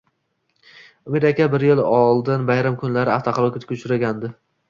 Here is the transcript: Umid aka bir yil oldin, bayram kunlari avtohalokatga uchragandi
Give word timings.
Umid 1.09 1.27
aka 1.31 1.47
bir 1.55 1.65
yil 1.67 1.83
oldin, 1.99 2.47
bayram 2.49 2.79
kunlari 2.85 3.13
avtohalokatga 3.17 3.77
uchragandi 3.79 4.35